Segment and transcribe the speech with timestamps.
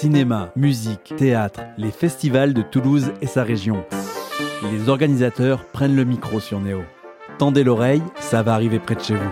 [0.00, 3.84] Cinéma, musique, théâtre, les festivals de Toulouse et sa région.
[4.70, 6.82] Les organisateurs prennent le micro sur Néo.
[7.36, 9.30] Tendez l'oreille, ça va arriver près de chez vous.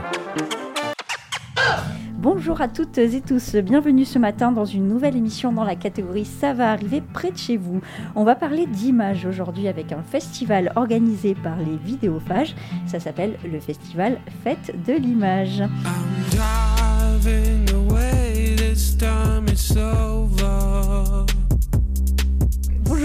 [2.15, 6.25] Bonjour à toutes et tous, bienvenue ce matin dans une nouvelle émission dans la catégorie
[6.25, 7.81] Ça va arriver près de chez vous.
[8.17, 12.57] On va parler d'images aujourd'hui avec un festival organisé par les vidéophages.
[12.89, 15.63] Ça s'appelle le festival Fête de l'image.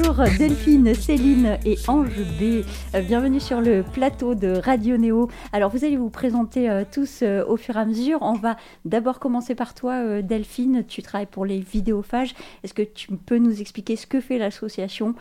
[0.03, 2.65] Bonjour Delphine, Céline et Ange B.
[2.95, 5.29] Euh, bienvenue sur le plateau de Radio Néo.
[5.53, 8.17] Alors vous allez vous présenter euh, tous euh, au fur et à mesure.
[8.21, 10.85] On va d'abord commencer par toi Delphine.
[10.87, 12.33] Tu travailles pour les vidéophages.
[12.63, 15.13] Est-ce que tu peux nous expliquer ce que fait l'association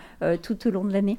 [0.43, 1.19] tout au long de l'année?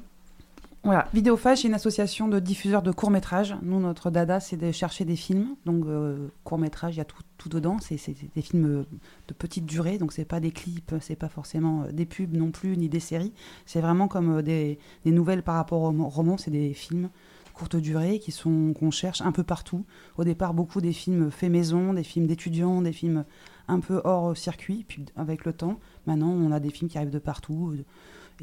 [0.84, 3.54] Voilà, Vidéophage, c'est une association de diffuseurs de courts-métrages.
[3.62, 5.54] Nous, notre dada, c'est de chercher des films.
[5.64, 7.76] Donc, euh, courts-métrages, il y a tout, tout dedans.
[7.80, 8.00] C'est
[8.34, 8.84] des films
[9.28, 9.98] de petite durée.
[9.98, 12.98] Donc, c'est pas des clips, c'est pas forcément euh, des pubs non plus, ni des
[12.98, 13.32] séries.
[13.64, 16.36] C'est vraiment comme euh, des, des, nouvelles par rapport au roman.
[16.36, 17.10] C'est des films
[17.54, 19.84] courte durée qui sont qu'on cherche un peu partout.
[20.16, 23.24] Au départ, beaucoup des films faits maison, des films d'étudiants, des films
[23.68, 24.84] un peu hors circuit.
[24.88, 27.76] Puis, avec le temps, maintenant, on a des films qui arrivent de partout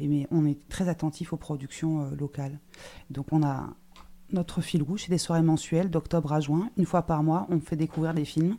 [0.08, 2.58] mais on est très attentif aux productions euh, locales.
[3.10, 3.74] Donc on a
[4.32, 6.70] notre fil rouge, c'est des soirées mensuelles d'octobre à juin.
[6.76, 8.56] Une fois par mois, on fait découvrir des films.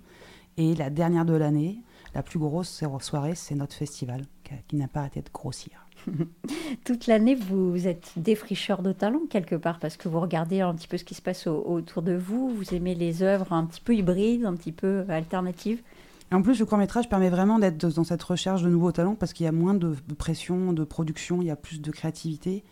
[0.58, 1.80] Et la dernière de l'année,
[2.14, 4.26] la plus grosse soirée, c'est notre festival,
[4.68, 5.88] qui n'a pas arrêté de grossir.
[6.84, 10.88] Toute l'année, vous êtes défricheur de talent quelque part, parce que vous regardez un petit
[10.88, 13.96] peu ce qui se passe autour de vous, vous aimez les œuvres un petit peu
[13.96, 15.82] hybrides, un petit peu alternatives
[16.32, 19.34] en plus, le court métrage permet vraiment d'être dans cette recherche de nouveaux talents parce
[19.34, 22.64] qu'il y a moins de, pression, de production, il y a plus de créativité.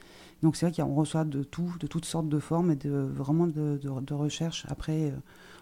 [0.42, 3.48] Donc c'est vrai qu'on reçoit de tout, de toutes sortes de formes et de, vraiment
[3.48, 4.66] de, recherche.
[4.70, 5.16] Après, euh,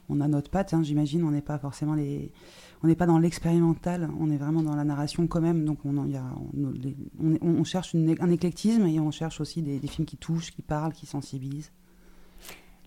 [0.09, 2.31] on a notre patte, hein, j'imagine, on n'est pas forcément les...
[2.83, 5.65] On n'est pas dans l'expérimental, on est vraiment dans la narration quand même.
[5.65, 6.21] Donc on, a,
[7.41, 11.07] on, cherche un éclectisme et on cherche aussi des films qui touchent, qui parlent, qui
[11.07, 11.71] sensibilisent.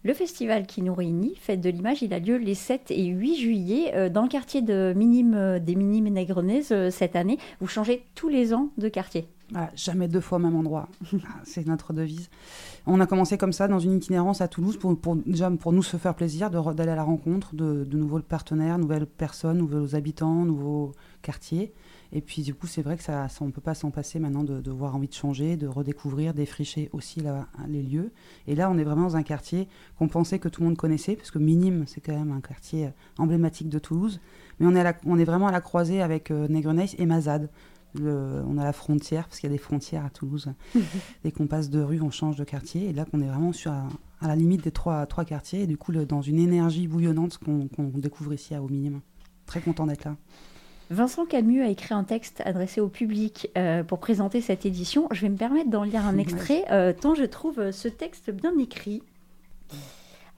[0.03, 3.37] Le festival qui nous réunit, Fête de l'image, il a lieu les 7 et 8
[3.37, 7.39] juillet euh, dans le quartier de euh, des Minimes Négrenaises euh, cette année.
[7.61, 9.29] Vous changez tous les ans de quartier.
[9.75, 10.89] jamais deux fois au même endroit.
[11.13, 12.31] Ah, c'est notre devise.
[12.87, 16.51] On a commencé comme ça dans une itinérance à Toulouse pour nous se faire plaisir
[16.51, 21.75] d'aller à la rencontre de, de nouveaux partenaires, nouvelles personnes, nouveaux habitants, nouveaux quartiers.
[22.13, 24.43] Et puis du coup, c'est vrai que ça, on ne peut pas s'en passer maintenant
[24.43, 27.23] de, de, voir envie de changer, de redécouvrir, défricher aussi
[27.69, 28.13] les lieux.
[28.47, 31.15] Et là, on est vraiment dans un quartier qu'on pensait que tout le monde connaissait,
[31.15, 34.21] parce que Minime, c'est quand même un quartier euh, emblématique de Toulouse.
[34.59, 37.49] Mais on est, on est vraiment à la croisée avec euh, et Mazade.
[37.95, 40.53] on a la frontière, parce qu'il y a des frontières à Toulouse.
[41.25, 42.89] Dès qu'on passe de rue, on change de quartier.
[42.89, 43.87] Et là, on est vraiment sur, à,
[44.21, 45.63] la limite des trois, trois quartiers.
[45.63, 49.01] Et du coup, dans une énergie bouillonnante qu'on découvre ici à Au Minime.
[49.47, 50.17] Très content d'être là.
[50.91, 55.07] Vincent Camus a écrit un texte adressé au public euh, pour présenter cette édition.
[55.13, 58.59] Je vais me permettre d'en lire un extrait, euh, tant je trouve ce texte bien
[58.59, 59.03] écrit.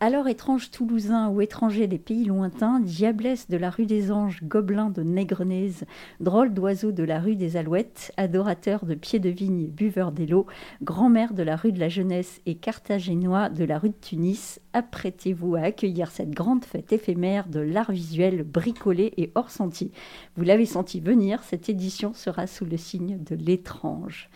[0.05, 4.91] Alors étrange toulousain ou étranger des pays lointains, diablesse de la rue des Anges, gobelin
[4.91, 5.85] de Négrenaise,
[6.19, 10.49] drôle d'oiseau de la rue des Alouettes, adorateur de pieds de vigne buveur d'élo,
[10.83, 15.55] grand-mère de la rue de la Jeunesse et carthagénois de la rue de Tunis, apprêtez-vous
[15.55, 19.93] à accueillir cette grande fête éphémère de l'art visuel bricolé et hors sentier.
[20.37, 24.31] Vous l'avez senti venir, cette édition sera sous le signe de l'étrange.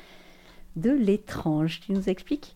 [0.76, 2.55] De l'étrange, tu nous expliques?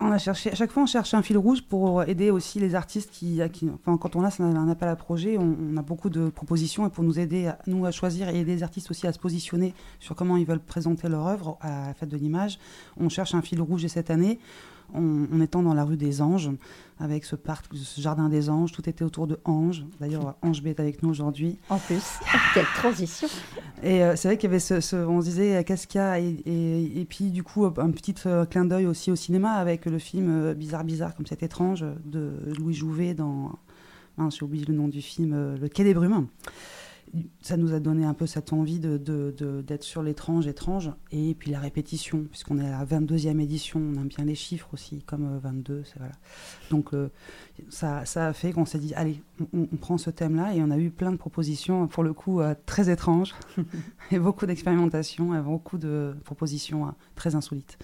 [0.00, 2.74] On a cherché, à chaque fois, on cherche un fil rouge pour aider aussi les
[2.74, 3.40] artistes qui,
[3.84, 7.18] quand on a un appel à projet, on, a beaucoup de propositions et pour nous
[7.18, 10.36] aider, à, nous, à choisir et aider les artistes aussi à se positionner sur comment
[10.36, 12.58] ils veulent présenter leur œuvre à la fête de l'image,
[12.96, 14.40] on cherche un fil rouge et cette année,
[14.94, 16.50] en, étant dans la rue des Anges,
[17.00, 19.84] avec ce parc, ce jardin des Anges, tout était autour de Ange.
[20.00, 21.58] D'ailleurs, Ange B est avec nous aujourd'hui.
[21.68, 22.02] En plus,
[22.54, 23.28] quelle transition
[23.82, 26.02] Et euh, c'est vrai qu'il y avait ce, on se disait euh, qu'est-ce qu'il y
[26.02, 29.86] a et, et, puis du coup un petit euh, clin d'œil aussi au cinéma avec
[29.86, 33.52] le film Bizarre Bizarre comme c'est étrange de Louis Jouvet dans,
[34.30, 36.26] j'ai oublié le nom du film, Le Quai des Brumes
[37.40, 41.34] ça nous a donné un peu cette envie d'être de, de, sur l'étrange, étrange, et
[41.34, 45.02] puis la répétition, puisqu'on est à la 22e édition, on aime bien les chiffres aussi,
[45.02, 46.12] comme 22, euh, voilà.
[46.70, 47.10] Donc euh,
[47.68, 49.22] ça, ça, a fait qu'on s'est dit, allez,
[49.52, 52.54] on, prend ce thème-là, et on a eu plein de propositions, pour le coup, euh,
[52.66, 53.34] très étranges,
[54.10, 57.78] et beaucoup d'expérimentations, et beaucoup de propositions très insolites.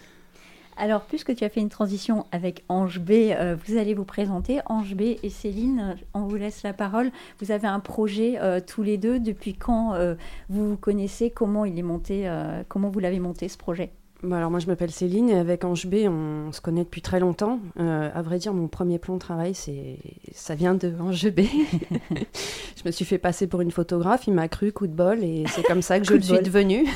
[0.80, 4.60] Alors, puisque tu as fait une transition avec Ange B, euh, vous allez vous présenter.
[4.64, 7.10] Ange B et Céline, on vous laisse la parole.
[7.38, 9.20] Vous avez un projet euh, tous les deux.
[9.20, 10.14] Depuis quand euh,
[10.48, 11.28] vous vous connaissez?
[11.28, 12.26] Comment il est monté
[12.68, 13.90] Comment vous l'avez monté ce projet?
[14.22, 17.20] Bah alors moi je m'appelle Céline et avec Ange B on, se connaît depuis très
[17.20, 17.58] longtemps.
[17.78, 19.96] Euh, à vrai dire mon premier plan de travail c'est
[20.34, 21.40] ça vient de Ange B.
[22.10, 25.44] je me suis fait passer pour une photographe, il m'a cru coup de bol et
[25.48, 26.86] c'est comme ça que je le suis devenue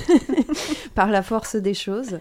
[0.94, 2.18] par la force des choses.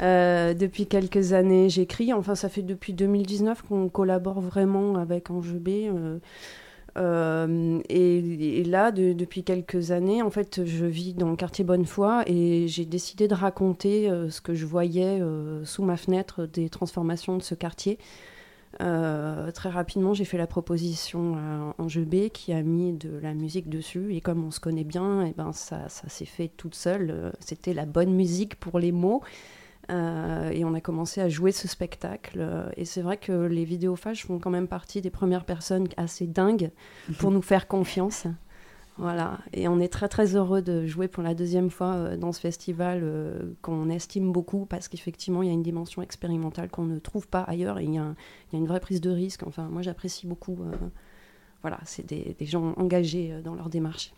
[0.00, 5.54] Euh, depuis quelques années j'écris, enfin ça fait depuis 2019 qu'on collabore vraiment avec Ange
[5.54, 5.68] B.
[5.68, 6.18] Euh,
[6.98, 12.68] euh, et, là, depuis quelques années, en fait, je vis dans le quartier Bonnefoy et
[12.68, 15.20] j'ai décidé de raconter ce que je voyais
[15.64, 17.98] sous ma fenêtre des transformations de ce quartier.
[18.78, 23.68] très rapidement, j'ai fait la proposition à Ange B qui a mis de la musique
[23.68, 27.30] dessus et comme on se connaît bien, et eh ben ça s'est fait toute seule.
[27.40, 29.22] C'était la bonne musique pour les mots.
[29.90, 32.44] Euh, et on a commencé à jouer ce spectacle.
[32.76, 36.70] et c'est vrai que les vidéophages font quand même partie des premières personnes assez dingues
[37.18, 38.26] pour nous faire confiance.
[38.98, 39.38] Voilà.
[39.52, 42.40] Et on est très très heureux de jouer pour la deuxième fois euh, dans ce
[42.40, 46.98] festival euh, qu'on estime beaucoup parce qu'effectivement il y a une dimension expérimentale qu'on ne
[46.98, 48.14] trouve pas ailleurs et il y, a
[48.54, 49.42] une vraie prise de risque.
[49.46, 50.58] Enfin, moi j'apprécie beaucoup.
[51.60, 54.12] voilà, c'est des, des, gens engagés dans leur démarche.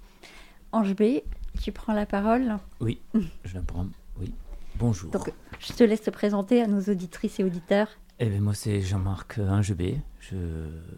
[0.71, 1.23] Ange B,
[1.61, 2.59] tu prends la parole?
[2.81, 3.01] Oui,
[3.45, 3.87] je la prends.
[4.21, 4.33] Oui.
[4.79, 5.11] Bonjour.
[5.11, 7.89] Donc, je te laisse te présenter à nos auditrices et auditeurs.
[8.21, 9.99] Eh bien, moi, c'est Jean-Marc Ingebé.
[10.21, 10.37] Je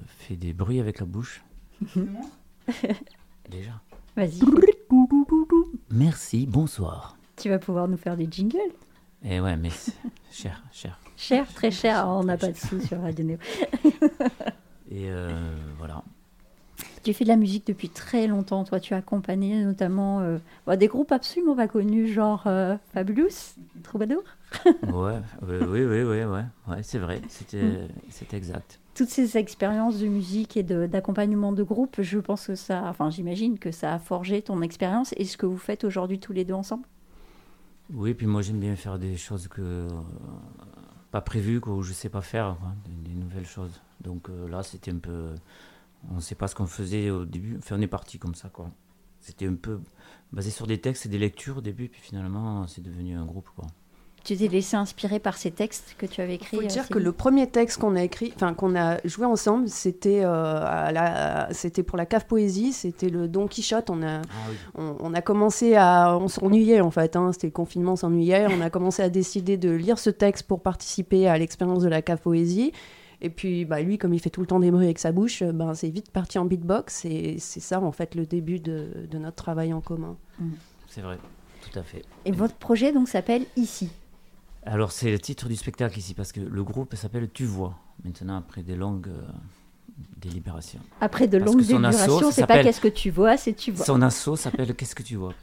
[0.06, 1.43] fais des bruits avec la bouche.
[3.49, 3.81] Déjà.
[4.17, 4.41] Vas-y.
[5.91, 7.17] Merci, bonsoir.
[7.37, 8.59] Tu vas pouvoir nous faire des jingles.
[9.25, 9.71] Eh ouais, mais
[10.31, 10.99] cher, cher.
[11.17, 12.06] Cher, très cher.
[12.06, 13.38] on n'a pas de sous sur Radio Néo.
[14.91, 16.00] et euh, voilà.
[17.02, 18.64] Tu fais de la musique depuis très longtemps.
[18.64, 23.55] Toi, tu as accompagné notamment euh, bah, des groupes absolument pas connus, genre euh, Fabulous,
[23.82, 24.23] Troubadour.
[24.67, 28.35] ouais, oui, oui, oui, oui, ouais, ouais c'est vrai, c'était mm.
[28.37, 28.81] exact.
[28.94, 33.58] Toutes ces expériences de musique et d'accompagnement de, groupe, je pense que ça, enfin, j'imagine
[33.58, 36.55] que ça a forgé ton expérience et ce que vous faites aujourd'hui tous les deux
[36.55, 36.85] ensemble.
[37.94, 39.88] Oui, puis moi j'aime bien faire des choses que euh,
[41.11, 43.81] pas prévues, où je sais pas faire, des, nouvelles choses.
[44.00, 45.31] Donc là, c'était un peu
[46.11, 47.56] on ne sait pas ce qu'on faisait au début.
[47.58, 48.70] Enfin, on est parti comme ça, quoi.
[49.20, 49.81] C'était un peu
[50.32, 53.49] basé sur des textes et des lectures au début, puis finalement, c'est devenu un groupe,
[53.55, 53.67] quoi.
[54.23, 56.99] Tu t'es laissé inspirer par ces textes que tu avais écrits Il faut dire que
[56.99, 61.97] le premier texte qu'on a écrit, enfin qu'on a joué ensemble, c'était euh, c'était pour
[61.97, 63.88] la cave poésie, c'était le Don Quichotte.
[63.88, 67.93] On a, ah on, a commencé à, on s'ennuyait en fait, hein, c'était le confinement,
[67.93, 68.47] on s'ennuyait.
[68.50, 72.02] On a commencé à décider de lire ce texte pour participer à l'expérience de la
[72.02, 72.73] cave poésie.
[73.23, 75.43] Et puis, bah, lui, comme il fait tout le temps des bruits avec sa bouche,
[75.43, 77.05] ben, c'est vite parti en beatbox.
[77.05, 80.17] Et c'est ça, en fait, le début de, de notre travail en commun.
[80.39, 80.51] Mm.
[80.89, 81.19] C'est vrai,
[81.61, 82.05] tout à fait.
[82.25, 83.91] Et votre projet, donc, s'appelle Ici
[84.65, 87.77] Alors, c'est le titre du spectacle ici, parce que le groupe s'appelle Tu vois.
[88.05, 89.09] Maintenant, après des longues.
[89.09, 89.29] Euh,
[90.17, 90.81] délibérations.
[91.01, 93.85] Après de longues délibérations, c'est pas qu'est-ce que tu vois, c'est tu vois.
[93.85, 95.35] Son assaut s'appelle Qu'est-ce que tu vois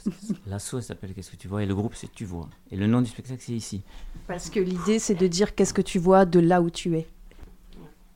[0.48, 2.50] L'assaut s'appelle Qu'est-ce que tu vois et le groupe c'est Tu vois.
[2.72, 3.82] Et le nom du spectacle c'est ici.
[4.28, 7.08] Parce que l'idée c'est de dire Qu'est-ce que tu vois de là où tu es.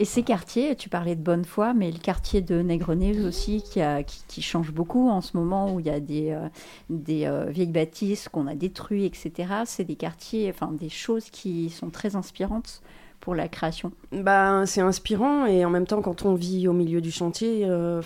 [0.01, 4.71] Et ces quartiers, tu parlais de Bonnefoy, mais le quartier de Nègrenez aussi, qui, change
[4.71, 6.49] beaucoup en ce moment, où il y a des, euh,
[6.89, 9.53] euh, vieilles bâtisses qu'on a détruites, etc.
[9.65, 12.81] C'est des quartiers, enfin des choses qui sont très inspirantes
[13.21, 16.99] pour la création bah, C'est inspirant et en même temps, quand on vit au milieu
[16.99, 18.01] du chantier, euh,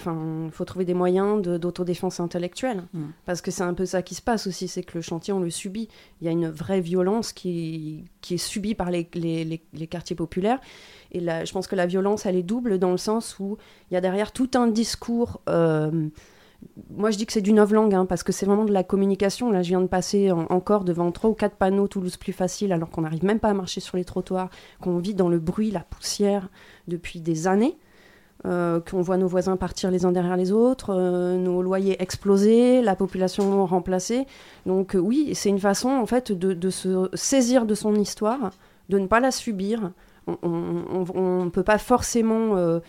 [0.45, 2.83] il faut trouver des moyens d'autodéfense intellectuelle.
[2.93, 3.05] Mm.
[3.25, 5.39] Parce que c'est un peu ça qui se passe aussi, c'est que le chantier, on
[5.39, 5.87] le subit.
[6.21, 10.15] Il y a une vraie violence qui, qui est subie par les, les, les quartiers
[10.15, 10.59] populaires.
[11.11, 13.57] Et je pense que la violence, elle est double dans le sens où
[13.89, 15.39] il y a derrière tout un discours.
[15.47, 16.09] Euh,
[16.89, 19.51] moi, je dis que c'est du novlangue, hein, parce que c'est vraiment de la communication.
[19.51, 22.89] Là, je viens de passer encore devant trois ou quatre panneaux Toulouse plus facile, alors
[22.89, 24.49] qu'on n'arrive même pas à marcher sur les trottoirs,
[24.81, 26.49] qu'on vit dans le bruit, la poussière
[26.87, 27.77] depuis des années.
[28.45, 32.83] Euh, qu'on voit nos voisins partir les uns derrière les autres, euh, nos loyers exploser,
[32.83, 34.27] la population remplacée.
[34.67, 38.51] Donc oui, c'est une façon en fait de, de, se saisir de son histoire,
[38.89, 39.91] de ne pas la subir,
[40.27, 42.79] on ne peut pas forcément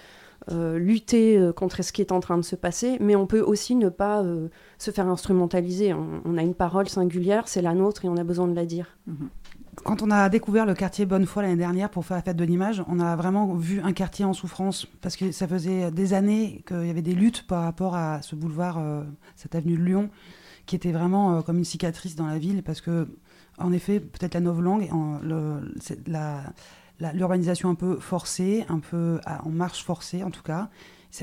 [0.51, 3.27] euh, euh, lutter euh, contre ce qui est en train de se passer, mais on
[3.27, 4.25] peut aussi ne pas
[4.79, 5.95] se faire instrumentaliser.
[5.95, 8.97] On, a une parole singulière, c'est la nôtre et on a besoin de la dire.
[9.07, 9.29] Mhm.
[9.85, 12.83] Quand on a découvert le quartier Bonnefoy l'année dernière pour faire la fête de l'image,
[12.89, 16.87] on a vraiment vu un quartier en souffrance parce que ça faisait des années qu'il
[16.87, 18.81] y avait des luttes par rapport à ce boulevard,
[19.37, 20.11] cette avenue de Lyon,
[20.65, 23.07] qui était vraiment comme une cicatrice dans la ville parce que,
[23.59, 24.89] en effet, peut-être la novlangue,
[26.07, 26.43] la,
[27.01, 30.71] l'urbanisation un peu forcée, un peu en marche forcée en tout cas.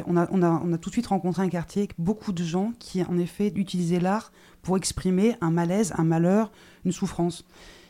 [0.08, 2.44] On a, on, a, on a, tout de suite rencontré un quartier avec beaucoup de
[2.44, 4.32] gens qui, en effet, utilisaient l'art
[4.64, 6.52] pour exprimer un malaise, un malheur,
[6.84, 7.46] une souffrance.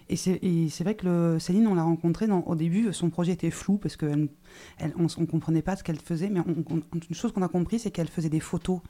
[0.09, 3.77] Et c'est vrai que le, Céline, on l'a rencontrée au début, son projet était flou
[3.77, 4.27] parce qu'on
[4.79, 8.29] ne comprenait pas ce qu'elle faisait, mais une chose qu'on a compris, c'est qu'elle faisait
[8.29, 8.81] des photos,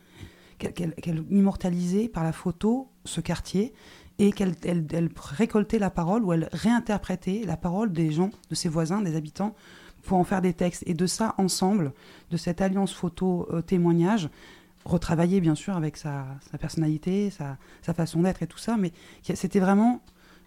[0.57, 3.73] qu'elle immortalisait par la photo ce quartier
[4.19, 8.55] et qu'elle elle, elle récoltait la parole ou elle réinterprétait la parole des gens, de
[8.55, 9.55] ses voisins, des habitants,
[10.03, 10.83] pour en faire des textes.
[10.85, 11.93] Et de ça, ensemble,
[12.29, 14.29] de cette alliance photo-témoignage,
[14.85, 17.57] retravaillée bien sûr avec sa, sa personnalité, sa,
[17.93, 18.91] façon d'être et tout ça, mais
[19.23, 20.01] c'était vraiment,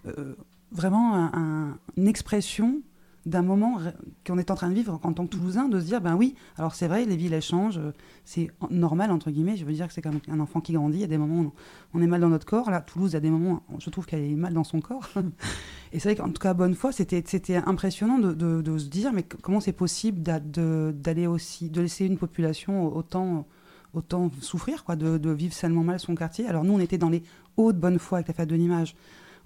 [0.07, 0.35] euh,
[0.73, 2.81] vraiment un- une expression
[3.27, 3.79] d'un moment
[4.25, 6.37] qu'on est en train de vivre en tant que Toulousain, de se dire, ben oui,
[6.57, 7.91] alors c'est vrai, les villes elles changent, euh,
[8.25, 11.01] c'est normal, entre guillemets, je veux dire que c'est comme un enfant qui grandit, il
[11.01, 11.53] y a des moments où
[11.93, 13.91] on est mal dans notre corps, là, Toulouse, il y a des moments, où je
[13.91, 15.09] trouve qu'elle est mal dans son corps,
[15.93, 19.25] et c'est vrai qu'en tout cas, bonne foi, c'était impressionnant de, de- se dire, mais
[19.25, 23.47] comment c'est possible d'aller aussi, de laisser une population autant,
[23.93, 26.47] autant souffrir, quoi, de, de vivre seulement mal son quartier.
[26.47, 27.23] Alors nous, on était dans les
[27.57, 28.95] hauts de bonne foi avec la fête de l'image,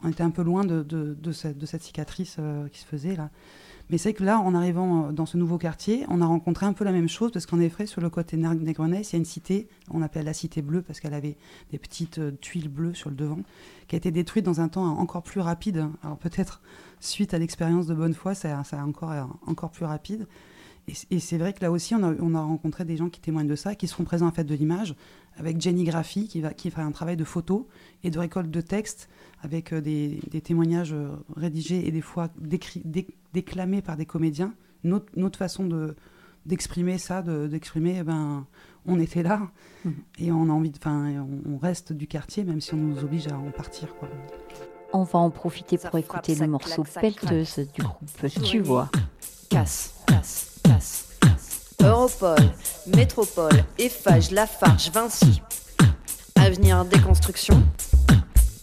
[0.02, 3.30] on était un peu loin de, cette, cicatrice euh, qui se faisait là.
[3.90, 6.73] Mais c'est que là, en arrivant euh, dans ce nouveau quartier, on a rencontré un
[6.73, 9.25] peu la même chose, parce qu'en effet, sur le côté Négrenès, il y a une
[9.25, 11.37] cité, on appelle la cité bleue, parce qu'elle avait
[11.73, 13.40] des petites euh, tuiles bleues sur le devant,
[13.88, 15.87] qui a été détruite dans un temps encore plus rapide.
[16.02, 16.61] Alors peut-être,
[17.00, 19.12] suite à l'expérience de Bonnefoy, ça, ça a encore,
[19.47, 20.26] encore plus rapide.
[21.11, 23.47] Et, c'est vrai que là aussi, on a, on a rencontré des gens qui témoignent
[23.49, 24.95] de ça, qui seront présents à fête de l'image,
[25.37, 27.69] avec Jenny Graffy, qui, va, qui fera un travail de photo
[28.03, 29.09] et de récolte de textes,
[29.43, 34.07] avec euh, des, des témoignages euh, rédigés et des fois décri- dé- déclamés par des
[34.07, 34.53] comédiens.
[34.85, 35.95] Autre façon de
[36.47, 38.47] d'exprimer ça, de- d'exprimer, eh ben,
[38.87, 39.51] on était là
[39.85, 39.95] Mhm.
[40.19, 41.13] et on a envie, de, enfin,
[41.47, 43.95] on, on reste du quartier même si on nous oblige à en partir.
[43.97, 44.09] Quoi.
[44.95, 47.21] On va en profiter Ça pour frappe, écouter ça le morceau claque, ça claque.
[47.21, 48.91] Pelleteuse du groupe Tu vois.
[49.51, 50.50] Casse, casse.
[51.83, 52.37] Europol,
[52.87, 55.40] Métropole, Eiffage, Lafarge, Vinci.
[56.37, 57.62] Avenir déconstruction.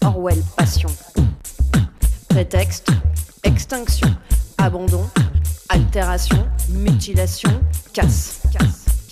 [0.06, 0.90] Orwell, passion.
[2.30, 2.90] Prétexte,
[3.44, 4.16] extinction.
[4.58, 5.10] Abandon,
[5.70, 7.52] altération, mutilation,
[7.94, 8.42] casse.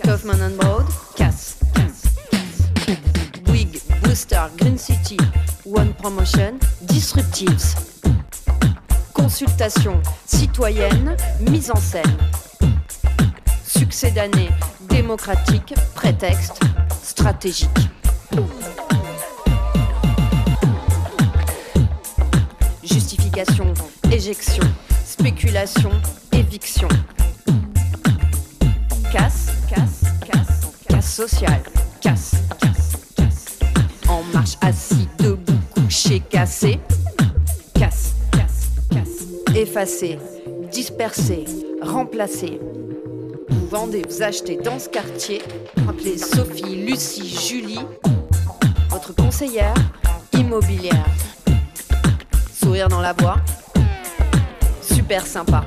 [0.03, 1.57] Kaufman and Broad, casse.
[3.43, 5.17] Bouygues, Booster, Green City,
[5.65, 7.75] One Promotion, Disruptives.
[9.13, 11.15] Consultation citoyenne,
[11.49, 12.17] mise en scène.
[13.77, 14.49] Succès d'année
[14.87, 16.61] démocratique, prétexte
[17.03, 17.69] stratégique.
[22.83, 23.73] Justification,
[24.09, 24.63] éjection,
[25.03, 25.91] spéculation,
[26.31, 26.87] éviction.
[29.11, 31.63] Casse, casse, casse, casse sociale,
[31.99, 33.59] casse, casse, casse.
[34.07, 36.79] En marche, assis, debout, couché, cassé.
[37.73, 39.53] Casse, casse, casse.
[39.53, 40.17] Effacer,
[40.71, 41.45] disperser,
[41.81, 42.59] remplacer.
[43.49, 45.41] Vous vendez, vous achetez dans ce quartier.
[45.87, 47.79] Appelez Sophie, Lucie, Julie,
[48.89, 49.73] votre conseillère
[50.33, 51.05] immobilière.
[52.53, 53.37] Sourire dans la voix,
[54.81, 55.65] super sympa.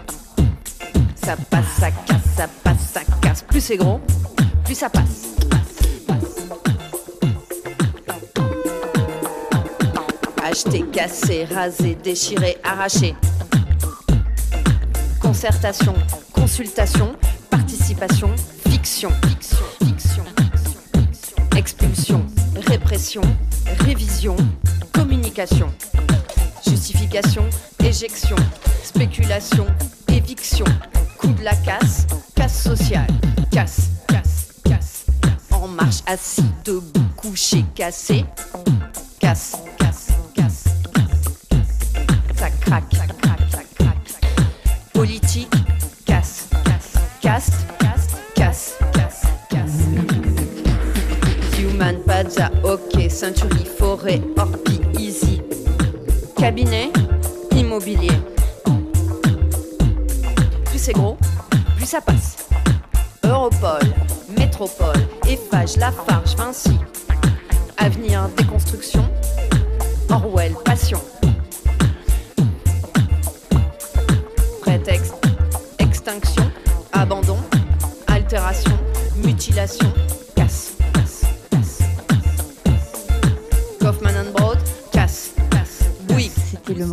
[1.15, 3.43] Ça passe, ça casse, ça passe, ça casse.
[3.43, 4.01] Plus c'est gros,
[4.65, 5.37] plus ça passe.
[10.43, 13.15] Acheter, casser, raser, déchirer, arracher.
[15.21, 15.95] Concertation,
[16.33, 17.15] consultation,
[17.95, 18.37] fiction,
[18.69, 19.11] fiction,
[19.83, 20.25] fiction,
[21.57, 22.27] expulsion,
[22.67, 23.23] répression,
[23.81, 24.37] révision,
[24.93, 25.73] communication,
[26.67, 27.49] justification,
[27.83, 28.37] éjection,
[28.83, 29.67] spéculation,
[30.09, 30.67] éviction,
[31.17, 33.07] coup de la casse, casse sociale,
[33.51, 35.53] casse, casse, casse, casse.
[35.53, 38.27] en marche, assis, debout, couché, cassé,
[64.79, 66.79] Métropole, Eiffage, Lafarge, Vinci.
[67.77, 69.05] Avenir, déconstruction.
[70.11, 71.01] Orwell, passion.
[74.61, 75.15] Prétexte,
[75.79, 76.51] extinction,
[76.93, 77.39] abandon,
[78.07, 78.79] altération,
[79.25, 79.93] mutilation,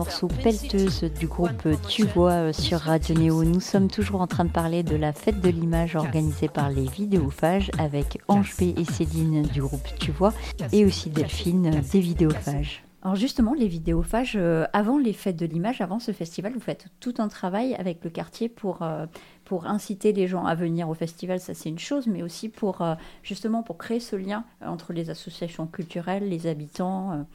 [0.05, 3.43] morceau Pelleteuse du groupe Tu vois euh, sur Radio Néo.
[3.43, 6.85] Nous sommes toujours en train de parler de la fête de l'image organisée par les
[6.85, 10.33] vidéophages avec Ange B et Céline du groupe Tu vois
[10.71, 12.85] et aussi Delphine euh, des vidéophages.
[13.05, 16.88] Alors justement, les vidéophages, euh, avant les fêtes de l'image, avant ce festival, vous faites
[17.00, 19.05] tout un travail avec le quartier pour, euh,
[19.43, 22.81] pour inciter les gens à venir au festival, ça c'est une chose, mais aussi pour
[22.81, 27.27] euh, justement pour créer ce lien entre les associations culturelles, les habitants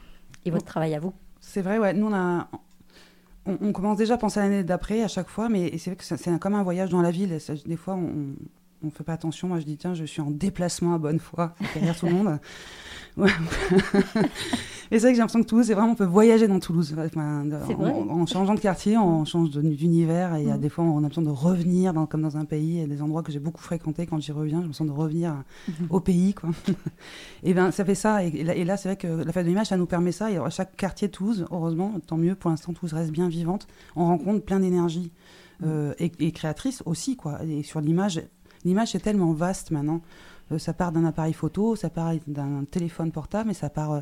[0.44, 1.14] et votre travail à vous.
[1.40, 1.92] C'est vrai, ouais.
[1.92, 2.48] Nous, on, a,
[3.46, 5.96] on, on commence déjà à penser à l'année d'après à chaque fois, mais c'est vrai
[5.96, 7.40] que c'est comme un voyage dans la ville.
[7.40, 8.34] Ça, des fois, on
[8.82, 9.48] ne fait pas attention.
[9.48, 11.54] Moi, je dis, tiens, je suis en déplacement à bonne foi.
[11.74, 12.38] Rire tout le monde.
[13.16, 13.28] Ouais.
[14.92, 16.96] Et c'est vrai que j'ai l'impression que Toulouse, c'est vraiment, on peut voyager dans Toulouse.
[16.98, 17.44] Enfin,
[17.78, 20.34] en, changeant de quartier, on change d'univers.
[20.34, 20.60] Et il y a Mm.
[20.60, 22.74] des fois, on a besoin de revenir dans- comme dans un pays.
[22.74, 24.06] Il y a des endroits que j'ai beaucoup fréquentés.
[24.06, 25.34] Quand j'y reviens, j'ai besoin de revenir
[25.68, 25.86] Mhm.
[25.90, 26.34] au pays.
[26.34, 26.50] Quoi.
[27.44, 28.24] et ben, ça fait ça.
[28.24, 30.30] Et, et là, c'est vrai que la fête de l'image, ça nous permet ça.
[30.30, 33.68] Et à chaque quartier de Toulouse, heureusement, tant mieux, pour l'instant, Toulouse reste bien vivante.
[33.96, 35.12] On rencontre plein d'énergie
[35.62, 37.16] euh, et, et créatrice aussi.
[37.16, 37.38] Quoi.
[37.44, 38.22] Et sur l'image,
[38.64, 40.00] l'image est tellement vaste maintenant.
[40.52, 44.00] Euh, ça part d'un appareil photo, ça part d'un téléphone portable, mais ça part euh,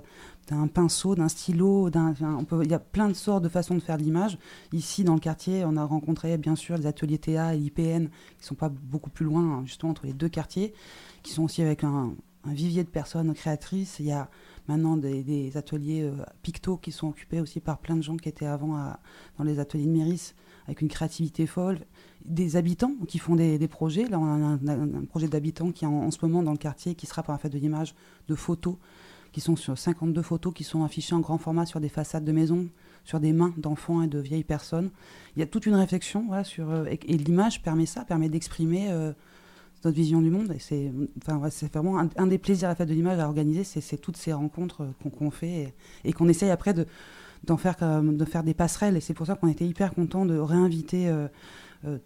[0.48, 4.02] d'un pinceau, d'un stylo, Il y a plein de sortes de façons de faire de
[4.02, 4.38] l'image.
[4.72, 8.46] Ici, dans le quartier, on a rencontré bien sûr les ateliers TA et l'IPN, qui
[8.46, 10.72] sont pas beaucoup plus loin, hein, justement, entre les deux quartiers,
[11.22, 12.14] qui sont aussi avec un,
[12.46, 13.98] vivier de personnes créatrices.
[13.98, 14.30] Il y a
[14.68, 18.46] maintenant des, ateliers euh, picto qui sont occupés aussi par plein de gens qui étaient
[18.46, 18.94] avant
[19.36, 20.34] dans les ateliers de Méris,
[20.66, 21.80] avec une créativité folle.
[22.24, 24.06] Des habitants qui font des, projets.
[24.06, 27.06] Là, on a un, projet d'habitants qui est en, ce moment dans le quartier, qui
[27.06, 27.94] sera par la fête de l'image
[28.28, 28.76] de photos,
[29.32, 32.32] qui sont sur 52 photos qui sont affichées en grand format sur des façades de
[32.32, 32.68] maisons,
[33.04, 34.90] sur des mains d'enfants et de vieilles personnes.
[35.36, 36.70] Il y a toute une réflexion sur.
[36.70, 38.88] euh, et l'image permet ça, permet d'exprimer.
[38.90, 39.12] euh,
[39.84, 41.40] notre vision du monde c'est enfin
[41.72, 44.82] vraiment un, des plaisirs à la fête de l'image à organiser c'est toutes ces rencontres
[44.82, 45.72] euh, qu'on fait
[46.04, 46.86] et, qu'on essaye après de
[47.56, 51.08] faire de faire des passerelles et c'est pour ça qu'on était hyper content de réinviter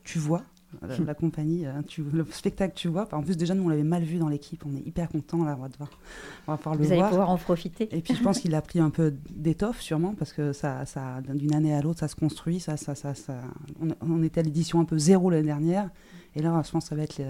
[0.04, 0.42] tu vois
[0.80, 3.82] la, la compagnie euh, tu, le spectacle tu vois en plus déjà nous on l'avait
[3.82, 5.90] mal vu dans l'équipe on est hyper content là on va devoir
[6.48, 7.88] on va pouvoir le Vous allez voir pouvoir en profiter.
[7.94, 11.20] et puis je pense qu'il a pris un peu d'étoffe sûrement parce que ça, ça
[11.34, 12.58] d'une année à l'autre ça se construit.
[12.58, 13.42] Ça, ça, ça, ça-
[13.82, 15.90] On, on était à l'édition un peu zéro l'année dernière
[16.34, 17.20] et là je pense que ça va être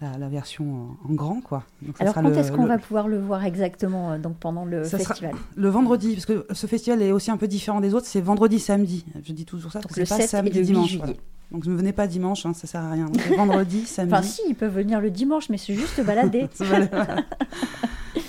[0.00, 1.64] la, la version en, grand quoi.
[1.82, 4.84] Donc, Alors quand est-ce qu'on le- va pouvoir le voir exactement euh, donc pendant le
[4.84, 5.34] Ça sera- festival?
[5.54, 8.06] le vendredi parce que ce festival est aussi un peu différent des autres.
[8.06, 9.04] C'est vendredi samedi.
[9.22, 9.80] Je dis toujours ça.
[9.80, 10.96] Donc parce que le c'est pas 7 et samedi 8 dimanche.
[10.96, 11.12] voilà.
[11.50, 13.06] Donc ne venez pas dimanche, hein, ça sert à rien.
[13.36, 14.12] Vendredi samedi.
[14.14, 16.48] Enfin si, ils peuvent venir le dimanche, mais c'est juste balader.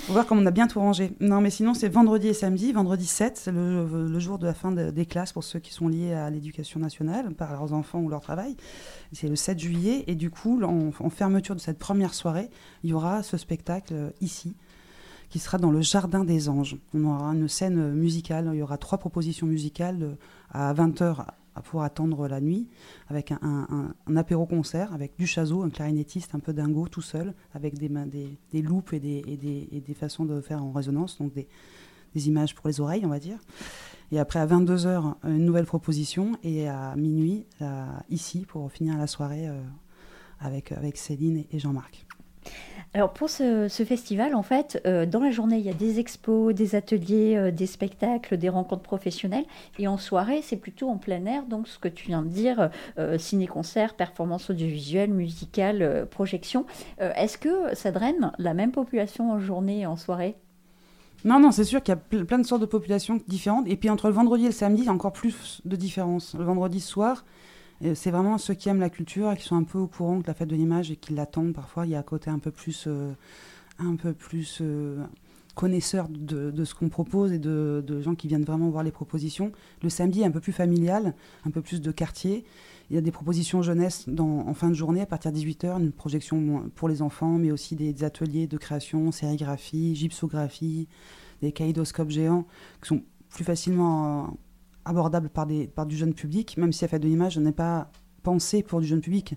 [0.06, 1.12] Faut voir comme on a bien tout rangé.
[1.20, 2.72] Non, mais sinon, c'est vendredi et samedi.
[2.72, 5.72] Vendredi 7, c'est le, le jour de la fin de- des classes pour ceux qui
[5.72, 8.56] sont liés à l'éducation nationale, par leurs enfants ou leur travail.
[9.12, 10.04] C'est le 7 juillet.
[10.06, 12.50] Et du coup, en, en fermeture de cette première soirée,
[12.84, 14.54] il y aura ce spectacle euh, ici
[15.28, 16.76] qui sera dans le Jardin des Anges.
[16.94, 18.48] On aura une scène musicale.
[18.52, 20.14] Il y aura trois propositions musicales euh,
[20.52, 21.16] à 20h
[21.64, 22.68] pour attendre la nuit,
[23.08, 27.90] avec un, apéro-concert, avec du un clarinettiste un peu dingo tout seul, avec des,
[28.50, 31.48] des, loupes et des, façons de faire en résonance, donc des,
[32.28, 33.38] images pour les oreilles, on va dire.
[34.10, 39.06] Et après, à 22h, une nouvelle proposition, et à minuit, là, ici, pour finir la
[39.06, 39.60] soirée euh,
[40.40, 42.06] avec, Céline et Jean-Marc.
[42.94, 46.54] Alors pour ce, festival, en fait, euh, dans la journée, il y a des expos,
[46.54, 49.44] des ateliers, euh, des spectacles, des rencontres professionnelles.
[49.78, 51.44] Et en soirée, c'est plutôt en plein air.
[51.44, 56.64] Donc ce que tu viens de dire, euh, ciné-concert, performance audiovisuelle, musicale, projection.
[56.98, 60.36] Est-ce que ça draine la même population en journée et en soirée?
[61.24, 63.66] Non, non, c'est sûr qu'il y a ple- plein de sortes de populations différentes.
[63.68, 66.34] Et puis entre le vendredi et le samedi, il y a encore plus de différences.
[66.38, 67.24] Le vendredi soir,
[67.94, 70.26] c'est vraiment ceux qui aiment la culture et qui sont un peu au courant de
[70.26, 71.52] la fête de l'image et qui l'attendent.
[71.52, 73.12] Parfois, il y a un côté un peu plus, euh,
[73.78, 75.04] un peu plus euh,
[75.54, 79.52] connaisseur de, ce qu'on propose et de, gens qui viennent vraiment voir les propositions.
[79.82, 82.44] Le samedi est un peu plus familial, un peu plus de quartier.
[82.88, 85.92] Il y a des propositions jeunesse en fin de journée, à partir de 18h, une
[85.92, 90.88] projection pour les enfants, mais aussi des, des ateliers de création, sérigraphie, gypsographie,
[91.42, 92.46] des kaléidoscopes géants
[92.80, 94.36] qui sont plus facilement
[94.86, 97.90] abordables par, des, par du jeune public, même si la fête de l'image n'est pas
[98.22, 99.34] pensée pour du jeune public.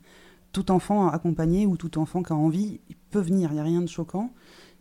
[0.52, 3.64] Tout enfant accompagné ou tout enfant qui a envie, il peut venir, il n'y a
[3.64, 4.32] rien de choquant.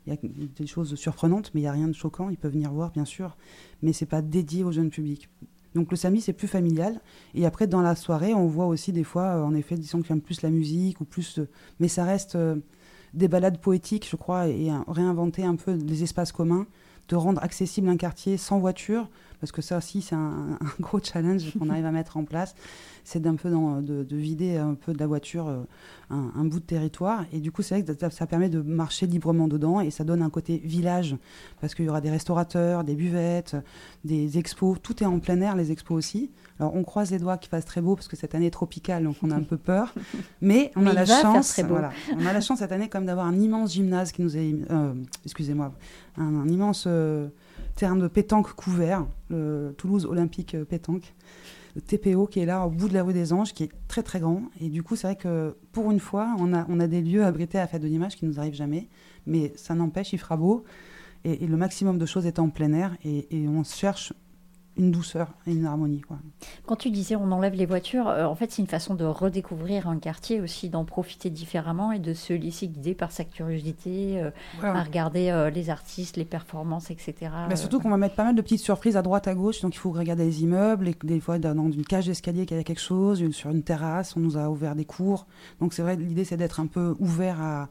[0.07, 0.19] Il y a
[0.57, 2.31] des choses surprenantes, mais il n'y a rien de choquant.
[2.31, 3.37] Il peut venir voir, bien sûr,
[3.83, 5.29] mais c'est pas dédié au jeune public.
[5.75, 7.01] Donc le samedi, c'est plus familial.
[7.35, 10.13] Et après, dans la soirée, on voit aussi des fois, euh, en effet, disons qui
[10.13, 11.39] aiment plus la musique ou plus.
[11.39, 12.57] euh, mais ça reste euh,
[13.13, 16.67] des balades poétiques, je crois, et réinventer un peu les espaces communs,
[17.09, 19.09] de rendre accessible un quartier sans voiture,
[19.41, 22.55] parce que ça aussi, c'est un, un gros challenge qu'on arrive à mettre en place.
[23.05, 25.63] C'est d'un peu dans- de, de vider un peu de la voiture euh,
[26.11, 27.25] un, un bout de territoire.
[27.33, 30.05] Et du coup, c'est vrai que ça, ça permet de marcher librement dedans et ça
[30.05, 31.17] donne un côté village,
[31.61, 33.57] parce qu'il y aura des restaurateurs, des buvettes,
[34.05, 34.77] des expos.
[34.83, 36.31] Tout est en plein air, les expos aussi.
[36.61, 39.05] Alors, on croise les doigts qu'il fasse très beau, parce que cette année est tropicale,
[39.05, 39.95] donc on a un peu peur.
[40.43, 41.71] Mais on Mais a la chance, très beau.
[41.71, 44.55] voilà, on a la chance cette année comme d'avoir un immense gymnase qui nous est,
[44.71, 44.93] euh,
[45.25, 45.73] excusez-moi,
[46.19, 47.29] un, un immense euh,
[47.79, 51.15] terrain de pétanque couvert, le Toulouse Olympique euh, Pétanque,
[51.77, 54.03] le TPO qui est là au bout de la rue des Anges, qui est très
[54.03, 54.43] très grand.
[54.61, 57.61] Et du coup, c'est vrai que pour une fois, on a, des lieux abrités à
[57.63, 58.89] la fête de l'image qui nous arrivent jamais,
[59.27, 60.65] mais ça n'empêche, il fera beau.
[61.25, 64.13] Et, le maximum de choses est en plein air et on cherche
[64.79, 66.01] une douceur et une harmonie.
[66.01, 66.19] Quoi.
[66.67, 69.89] Quand tu disais on enlève les voitures, euh, en fait c'est une façon de redécouvrir
[69.89, 74.31] un quartier aussi, d'en profiter différemment et de se laisser guider par sa curiosité, euh,
[74.61, 74.81] Voilà.
[74.81, 77.15] à regarder euh, les artistes, les performances, etc.
[77.49, 79.75] Mais surtout qu'on va mettre pas mal de petites surprises à droite à gauche, donc
[79.75, 82.65] il faut regarder les immeubles, et des fois dans une cage d'escalier qu'il y a
[82.65, 85.27] quelque chose, une- sur une terrasse, on nous a ouvert des cours.
[85.61, 87.69] Donc c'est vrai, l'idée c'est d'être un peu ouvert à,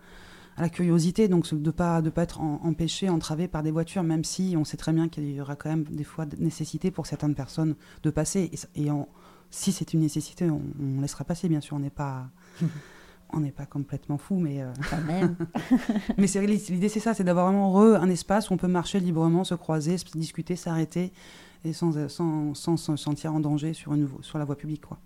[0.57, 4.03] à la curiosité, donc de pas de pas être en- empêché, entravé par des voitures,
[4.03, 6.89] même si on sait très bien qu'il y aura quand même des fois de nécessité
[6.91, 8.51] pour certaines personnes de passer.
[8.75, 8.89] Et,
[9.49, 12.27] si c'est une nécessité, on, on laissera passer, bien sûr, on n'est pas
[13.33, 15.35] on n'est pas complètement fou, mais euh, quand même.
[16.17, 18.67] mais c'est vrai, l'idée c'est ça, c'est d'avoir vraiment re- un espace où on peut
[18.67, 21.11] marcher librement, se croiser, se discuter, s'arrêter
[21.67, 24.81] et sans, sans, sans se sentir en danger sur, une, sur la voie publique.
[24.81, 24.97] Quoi.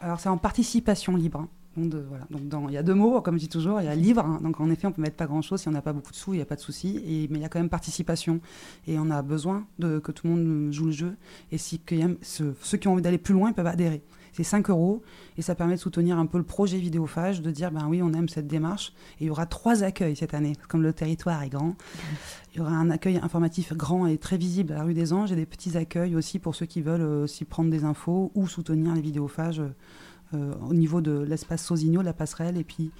[0.00, 1.48] Alors c'est en participation libre.
[1.76, 1.80] Hein.
[1.82, 2.24] Donc, de- voilà.
[2.30, 4.24] Donc dans- il y a deux mots, comme je dis toujours, il y a libre.
[4.24, 4.40] hein.
[4.42, 6.32] Donc en effet, on peut mettre pas grand-chose si on n'a pas beaucoup de sous,
[6.34, 7.00] il n'y a pas de souci.
[7.06, 8.40] Et mais il y a quand même participation
[8.86, 11.16] et on a besoin de que tout le monde joue le jeu.
[11.52, 11.80] Et si
[12.22, 14.02] ce- ceux qui ont envie d'aller plus loin, ils peuvent adhérer.
[14.32, 15.02] C'est 5 euros
[15.38, 18.12] et ça permet de soutenir un peu le projet vidéophage, de dire ben oui, on
[18.12, 18.92] aime cette démarche.
[19.18, 21.74] Et il y aura trois accueils cette année, comme le territoire est grand.
[22.54, 25.30] Il y aura un accueil informatif grand et très visible à la rue des Anges
[25.30, 28.46] et des petits accueils aussi pour ceux qui veulent euh, aussi prendre des infos ou
[28.46, 32.90] soutenir les vidéophages euh, euh, au niveau de l'espace Sosigno, la passerelle, et puis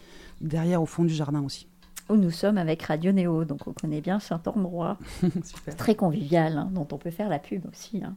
[0.41, 1.67] derrière au fond du jardin aussi.
[2.09, 4.97] Où nous sommes avec Radio Néo, donc on connaît bien cet endroit
[5.45, 5.75] Super.
[5.77, 8.03] très convivial, hein, dont on peut faire la pub aussi.
[8.05, 8.15] hein.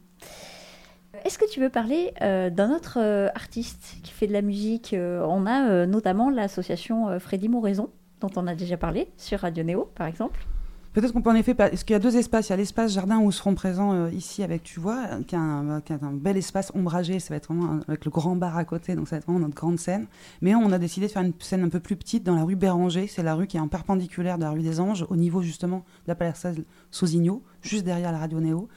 [1.24, 4.92] Est-ce que tu veux parler euh, d'un autre euh, artiste qui fait de la musique
[4.94, 9.40] Euh, On a euh, notamment l'association euh, Freddy Moraison, dont on a déjà parlé sur
[9.40, 10.46] Radio Néo, par exemple?
[10.92, 12.48] Peut-être qu'on peut en effet, parce qu'il y a deux espaces?
[12.48, 15.36] Il y a l'espace jardin où seront présents euh, ici avec, tu vois, euh, qui
[15.84, 17.20] qui est un bel espace ombragé.
[17.20, 19.40] Ça va être vraiment avec le grand bar à côté, donc ça va être vraiment
[19.40, 20.06] notre grande scène.
[20.42, 22.56] Mais on a décidé de faire une scène un peu plus petite dans la rue
[22.56, 23.06] Béranger.
[23.06, 25.78] C'est la rue qui est en perpendiculaire de la rue des Anges, au niveau justement
[25.78, 28.68] de la passerelle Sosigno, juste derrière la radio Néo.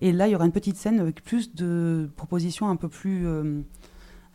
[0.00, 3.26] Et là, il y aura une petite scène avec plus de propositions un peu plus.
[3.26, 3.60] euh,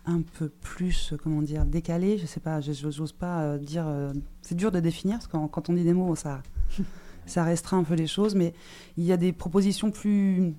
[0.08, 2.20] un peu plus, euh, comment dire, décalées.
[2.20, 3.86] Je sais pas, j'ose pas euh, dire.
[3.88, 6.44] euh, c'est dur de définir, parce que quand on dit des mots, ça
[7.26, 8.54] ça restreint un peu les choses, mais
[8.98, 10.54] il y a des propositions plus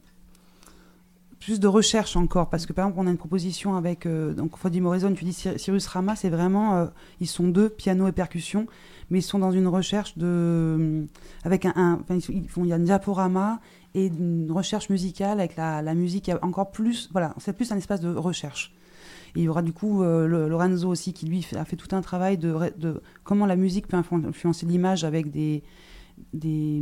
[1.39, 4.57] plus de recherche encore, parce que par exemple, on a une proposition avec euh, donc
[4.57, 6.87] Freddy Morrison, tu dis Cyr- Cyrus Rama, c'est vraiment, euh,
[7.21, 8.67] ils sont deux, piano et percussion,
[9.11, 11.05] mais ils sont dans une recherche de,
[11.45, 13.61] avec un, un- il y a un diaporama
[13.95, 18.01] et une recherche musicale avec la, la musique, encore plus, voilà, c'est plus un espace
[18.01, 18.73] de recherche.
[19.37, 22.39] Il y aura du coup euh, Lorenzo aussi qui lui a fait tout un travail
[22.39, 22.57] de,
[23.23, 25.63] comment la musique peut influ- influencer l'image avec des,
[26.33, 26.81] des,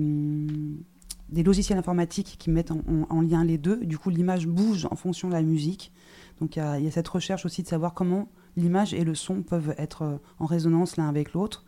[1.42, 3.85] logiciels informatiques qui mettent en, en- en lien les deux.
[3.85, 5.92] Du coup, l'image bouge en fonction de la musique.
[6.40, 9.75] Donc il y, a- cette recherche aussi de savoir comment l'image et le son peuvent
[9.79, 11.64] être euh, en résonance l'un avec l'autre.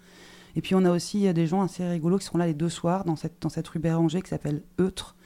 [0.54, 2.68] Et puis on a aussi euh, des gens assez rigolos qui seront là les deux
[2.68, 5.16] soirs dans cette, rue Béranger qui s'appelle Eutre.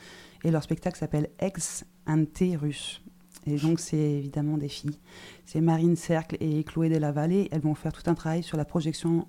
[0.44, 3.02] Et leur spectacle s'appelle Ex Ante Russe.
[3.46, 4.98] Et donc c'est évidemment des filles.
[5.46, 7.48] C'est Marine Cercle et Chloé de la Vallée.
[7.52, 9.26] Elles vont faire tout un travail sur la projection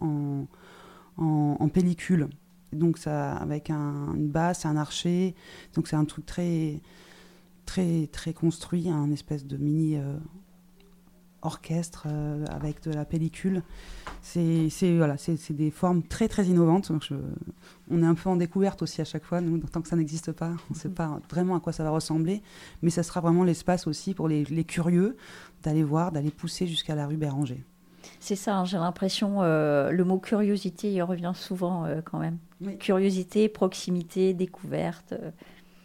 [1.17, 2.30] en pellicule.
[2.73, 5.36] Donc ça, avec un- une basse, un archer.
[5.75, 6.79] Donc c'est un truc très,
[7.65, 10.17] très, très construit, un espèce de mini euh,
[11.43, 13.63] orchestre euh, avec de la pellicule.
[14.21, 15.15] C'est voilà,
[15.49, 16.91] des formes très très innovantes.
[16.91, 17.15] Donc je-
[17.89, 19.41] on est un peu en découverte aussi à chaque fois.
[19.41, 21.89] Nous, tant que ça n'existe pas, on ne sait pas vraiment à quoi ça va
[21.89, 22.41] ressembler.
[22.84, 25.17] Mais ça sera vraiment l'espace aussi pour les, les curieux
[25.63, 27.63] d'aller voir, d'aller pousser jusqu'à la rue Béranger.
[28.19, 32.37] C'est ça, hein, j'ai l'impression, euh, le mot curiosité, il revient souvent euh, quand même.
[32.61, 32.77] Oui.
[32.77, 35.13] Curiosité, proximité, découverte.
[35.13, 35.31] euh.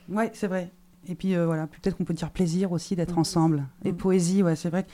[0.08, 0.70] Ouais, c'est vrai.
[1.08, 3.18] Et puis euh, voilà, peut-être qu'on peut dire plaisir aussi d'être Mhm.
[3.20, 3.64] ensemble.
[3.84, 3.96] Et Mhm.
[3.98, 4.86] poésie, ouais, c'est vrai.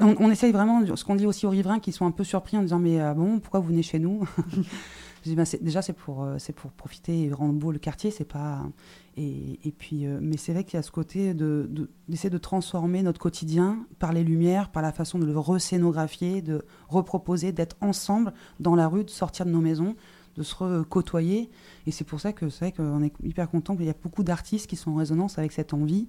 [0.00, 2.56] On, on essaye vraiment, ce qu'on dit aussi aux riverains qui sont un peu surpris
[2.56, 4.26] en disant Mais bon, pourquoi vous venez chez nous?
[5.22, 8.62] C'est- Déjà, c'est pour, euh, c'est pour profiter et rendre beau le quartier, c'est pas.
[9.16, 12.38] Et, puis, euh, mais c'est vrai qu'il y a ce côté de, de- d'essayer de
[12.38, 17.76] transformer notre quotidien par les lumières, par la façon de le rescénographier, de reproposer, d'être
[17.82, 19.94] ensemble dans la rue, de sortir de nos maisons,
[20.36, 21.50] de se côtoyer.
[21.86, 24.22] Et c'est pour ça que c'est vrai qu'on est hyper content qu'il y a beaucoup
[24.22, 26.08] d'artistes qui sont en résonance avec cette envie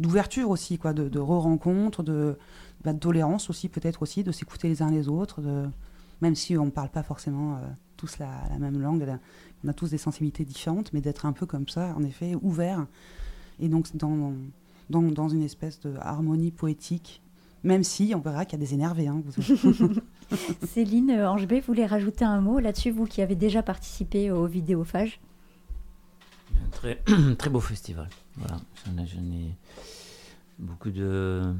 [0.00, 2.36] d'ouverture aussi, quoi, de, re-rencontre, de,
[2.82, 5.40] bah, de tolérance aussi, peut-être aussi, de s'écouter les uns les autres,
[6.20, 7.60] même si on ne parle pas forcément euh,
[7.96, 9.18] tous la, la même langue, la-
[9.64, 12.86] on a tous des sensibilités différentes, mais d'être un peu comme ça, en effet, ouvert,
[13.58, 14.32] et donc dans,
[14.88, 17.20] dans, dans une espèce de harmonie poétique
[17.62, 19.08] Même si on verra qu'il y a des énervés.
[19.08, 19.22] hein.
[20.66, 24.46] Céline euh, Angebé, vous voulez rajouter un mot là-dessus, vous qui avez déjà participé au
[24.46, 25.20] vidéophage
[26.64, 27.02] Un très,
[27.38, 28.08] très beau festival.
[28.36, 28.56] Voilà,
[28.86, 29.54] j'en ai, j'en ai
[30.58, 31.52] beaucoup de.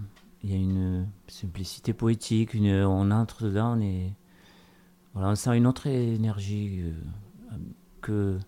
[0.43, 4.13] Il y a une simplicité poétique, une, on entre dedans, on est.
[5.15, 7.57] Voilà, on sent une autre énergie euh,
[8.01, 8.39] que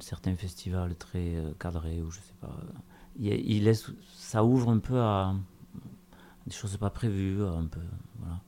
[0.00, 2.56] certains festivals très euh, cadrés ou je sais pas.
[3.18, 5.34] Il, il laisse, ça ouvre un peu à
[6.46, 7.80] des choses pas prévues, à un peu.
[8.18, 8.40] Voilà.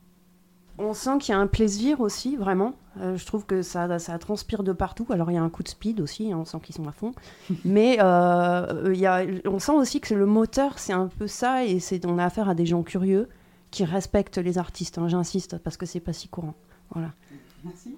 [0.78, 2.74] On sent qu'il y a un plaisir aussi, vraiment.
[3.00, 5.06] Euh, je trouve que ça, ça transpire de partout.
[5.08, 6.92] Alors, il y a un coup de speed aussi, hein, on sent qu'ils sont à
[6.92, 7.12] fond.
[7.64, 11.64] Mais euh, il y a, on sent aussi que le moteur, c'est un peu ça.
[11.64, 13.28] Et c'est, on a affaire à des gens curieux
[13.70, 14.98] qui respectent les artistes.
[14.98, 16.54] hein, j'insiste, parce que c'est pas si courant.
[16.90, 17.12] Voilà.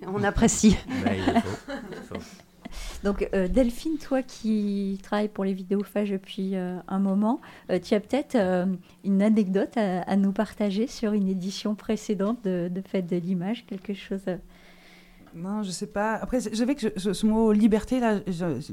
[0.07, 0.77] On apprécie.
[1.05, 2.24] Ben, il faut, il faut.
[3.05, 7.94] Donc euh, Delphine, toi qui travailles pour les vidéophages depuis euh, un moment, euh, tu
[7.94, 8.66] as peut-être euh,
[9.05, 13.64] une anecdote à, à nous partager sur une édition précédente de, de Fête de l'image,
[13.66, 14.24] quelque chose.
[15.38, 16.14] Euh, Non, je sais pas.
[16.14, 18.20] Après, je savais que ce, mot liberté, là,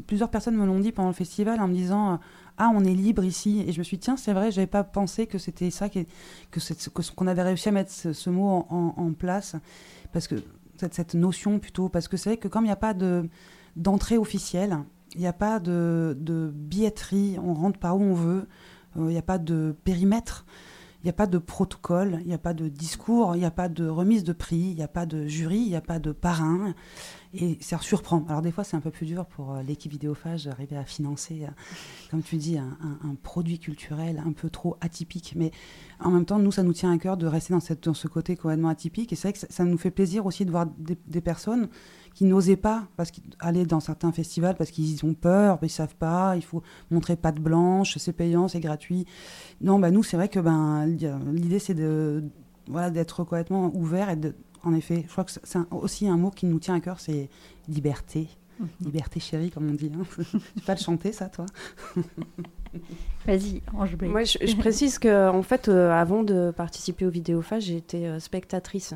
[0.08, 2.18] plusieurs personnes me l'ont dit pendant le festival en me disant euh,
[2.58, 3.64] Ah, on est libre ici.
[3.68, 6.08] Et je me suis dit Tiens, c'est vrai, j'avais pas pensé que c'était ça, qui
[6.52, 6.60] que
[7.16, 9.56] qu'on avait réussi à mettre ce, mot en, place.
[10.14, 10.36] Parce que
[10.78, 11.90] cette, notion plutôt.
[11.90, 13.30] Parce que c'est vrai que comme il n'y a pas de,
[13.76, 14.80] d'entrée officielle,
[15.16, 18.48] il n'y a pas de, billetterie, on rentre par où on veut,
[18.98, 20.46] euh, il n'y a pas de périmètre.
[21.06, 23.52] Il n'y a pas de protocole, il n'y a pas de discours, il n'y a
[23.52, 26.00] pas de remise de prix, il n'y a pas de jury, il n'y a pas
[26.00, 26.74] de parrain.
[27.36, 28.26] Et ça surprend.
[28.28, 31.44] Alors des fois, c'est un peu plus dur pour euh, l'équipe vidéophage d'arriver à financer,
[31.44, 31.52] euh,
[32.10, 32.76] comme tu dis, un,
[33.22, 35.34] produit culturel un peu trop atypique.
[35.36, 35.52] Mais
[36.00, 38.70] en même temps, nous, ça nous tient à cœur de rester dans, ce côté complètement
[38.70, 39.14] atypique.
[39.14, 41.70] Et c'est vrai que ça, nous fait plaisir aussi de voir des personnes
[42.16, 45.96] qui n'osaient pas parce qu'ils- aller dans certains festivals parce qu'ils ont peur, ils savent
[45.96, 49.06] pas, il faut montrer patte blanche, c'est payant, c'est gratuit.
[49.62, 52.24] Non, bah nous, c'est vrai que ben, l'idée, c'est de
[52.68, 56.32] voilà, d'être complètement ouvert et de, en effet, je crois que c'est aussi un mot
[56.32, 57.30] qui nous tient à cœur, c'est
[57.68, 58.28] liberté.
[58.80, 59.92] Liberté chérie, comme on dit.
[59.94, 60.04] Hein.
[60.16, 61.46] tu peux pas le chanter, ça, toi?
[63.26, 64.08] Vas-y, Ange Blé.
[64.08, 68.08] Moi, je, je précise que, en fait, euh, avant de participer au vidéophage, j'ai été
[68.08, 68.94] euh, spectatrice.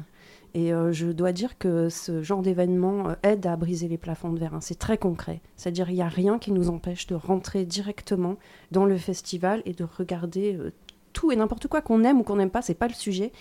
[0.53, 4.31] Et euh, je dois dire que ce genre d'événement euh, aide à briser les plafonds
[4.33, 4.55] de verre.
[4.55, 4.61] hein.
[4.61, 5.41] C'est très concret.
[5.55, 8.35] C'est-à-dire, il n'y a rien qui nous empêche de rentrer directement
[8.71, 10.71] dans le festival et de regarder euh,
[11.13, 12.61] tout et n'importe quoi qu'on aime ou qu'on n'aime pas.
[12.61, 13.31] C'est pas le sujet.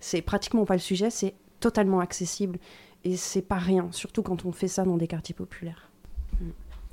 [0.00, 1.10] C'est pratiquement pas le sujet.
[1.10, 2.58] C'est totalement accessible.
[3.04, 5.90] Et c'est pas rien, surtout quand on fait ça dans des quartiers populaires.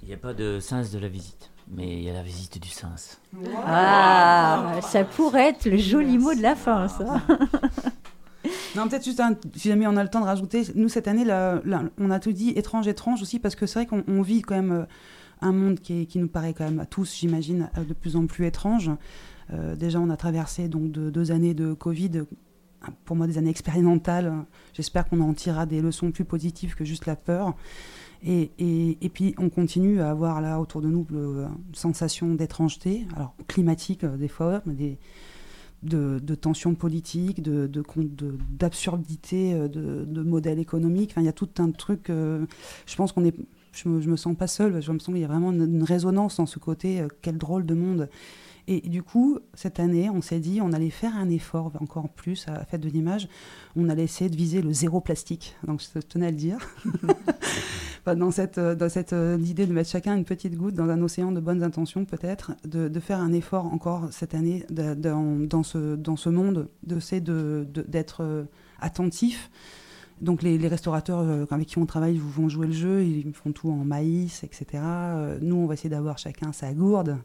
[0.03, 2.61] Il n'y a pas de sens de la visite, mais il y a la visite
[2.61, 3.19] du sens.
[3.65, 7.21] Ah, ça pourrait être le joli mot de la fin, ça.
[8.75, 11.25] Non, peut-être juste, un- si jamais on a le temps de rajouter, nous, cette année,
[11.97, 14.55] on a tout dit étrange, étrange aussi, parce que c'est vrai qu'on on vit quand
[14.55, 14.85] même euh,
[15.41, 18.45] un monde qui, nous paraît quand même à tous, j'imagine, euh, de plus en plus
[18.45, 18.91] étrange.
[19.51, 22.23] Euh, déjà, on a traversé donc de, deux années de Covid,
[23.05, 24.33] pour moi des années expérimentales.
[24.73, 27.55] J'espère qu'on en tirera des leçons plus positives que juste la peur.
[28.25, 33.35] Et, et, puis, on continue à avoir là autour de nous une sensation d'étrangeté, alors
[33.49, 34.97] climatique des fois, mais des,
[35.83, 41.13] de, tensions politiques, d'absurdité euh, de, de modèles économiques.
[41.17, 42.09] Il y a tout un truc.
[42.09, 42.45] euh,
[42.85, 43.35] je pense qu'on est.
[43.73, 44.81] Je me, sens pas seule.
[44.81, 47.01] Je me sens qu'il y a vraiment une, une résonance dans ce côté.
[47.01, 48.09] euh, quel drôle de monde.
[48.67, 52.47] Et du coup, cette année, on s'est dit, on allait faire un effort encore plus
[52.47, 53.27] à la fête de l'image.
[53.75, 55.55] On allait essayer de viser le zéro plastique.
[55.67, 56.57] Donc, je tenais à le dire.
[58.05, 60.89] Enfin, dans cette, euh, dans cette euh, idée de mettre chacun une petite goutte dans
[60.89, 64.93] un océan de bonnes intentions, peut-être, de, de faire un effort encore cette année de-
[64.93, 68.43] dans, dans ce, dans ce monde, d'essayer de, de- d'être euh,
[68.81, 69.49] attentif.
[70.23, 73.51] Donc les, les restaurateurs euh, avec qui on travaille vont jouer le jeu, ils font
[73.51, 74.65] tout en maïs, etc.
[74.75, 77.17] Euh, nous, on va essayer d'avoir chacun sa gourde,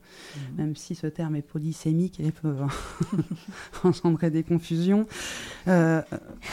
[0.56, 2.56] même si ce terme est polysémique et peut
[3.84, 5.06] engendrer des confusions.
[5.68, 6.02] Euh,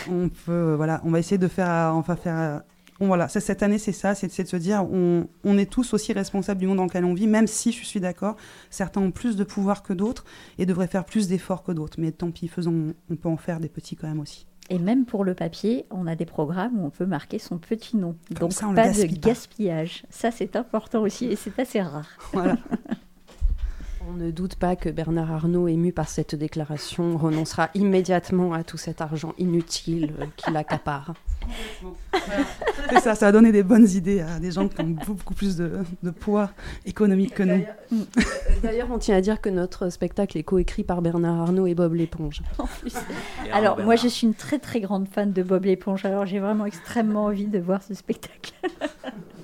[0.08, 2.62] on peut, voilà, on va essayer de faire, va faire
[3.00, 5.70] Bon, voilà, ça, cette année, c'est ça, c'est c'est de se dire, on, on est
[5.70, 8.38] tous aussi responsables du monde dans lequel on vit, même si, je suis d'accord,
[8.70, 10.24] certains ont plus de pouvoir que d'autres
[10.60, 12.00] et devraient faire plus d'efforts que d'autres.
[12.00, 14.46] Mais tant pis, faisons, on peut en faire des petits quand même aussi.
[14.70, 17.98] Et même pour le papier, on a des programmes où on peut marquer son petit
[17.98, 18.16] nom.
[18.30, 19.08] Comme Donc ça, pas de pas.
[19.08, 20.04] gaspillage.
[20.10, 22.08] Ça, c'est important aussi et c'est assez rare.
[22.34, 22.58] Voilà.
[24.08, 28.78] On ne doute pas que Bernard Arnault, ému par cette déclaration, renoncera immédiatement à tout
[28.78, 31.14] cet argent inutile euh, qu'il accapare.
[32.90, 35.56] c'est ça, ça va donner des bonnes idées à des gens qui ont beaucoup plus
[35.56, 36.52] de, de poids
[36.86, 37.64] économique que nous.
[38.64, 41.94] D'ailleurs, on tient à dire que notre spectacle est coécrit par Bernard Arnault et Bob
[41.94, 42.42] l'éponge.
[43.54, 46.06] Alors, moi, je suis une très très grande fan de Bob l'éponge.
[46.06, 48.54] Alors, j'ai vraiment extrêmement envie de voir ce spectacle.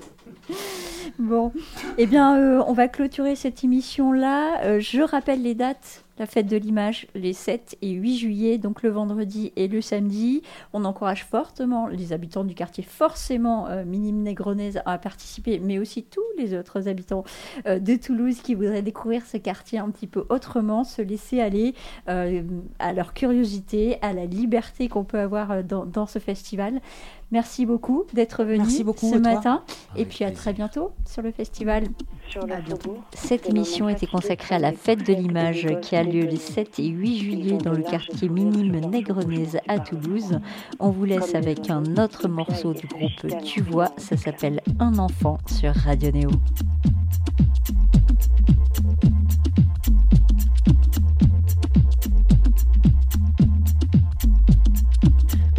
[1.20, 1.52] bon,
[1.98, 4.64] eh bien, euh, on va clôturer cette émission-là.
[4.64, 8.84] Euh, je rappelle les dates la fête de l'image les 7 et 8 juillet, donc
[8.84, 10.44] le vendredi et le samedi.
[10.72, 14.28] On encourage fortement les habitants du quartier, forcément euh, minime
[14.86, 17.24] à participer, mais aussi tous les autres habitants
[17.66, 21.74] euh, de Toulouse qui voudraient découvrir ce quartier un petit peu autrement, se laisser aller
[22.06, 26.82] à leur curiosité, à la liberté qu'on peut avoir dans ce festival.
[27.32, 29.64] Merci beaucoup d'être venu Merci beaucoup, ce et toi matin.
[29.96, 30.42] Et Avec puis à plaisir.
[30.42, 31.86] très bientôt sur le festival.
[32.30, 36.22] Sur le faubourg, Cette émission était consacrée à la fête de l'image qui a lieu
[36.26, 36.42] les gosses.
[36.42, 40.40] 7 et 8 Ils juillet dans le quartier minime Négrenaise à Toulouse.
[40.80, 45.38] On vous laisse avec un autre morceau du groupe Tu vois, ça s'appelle Un enfant
[45.48, 46.30] sur Radio Néo.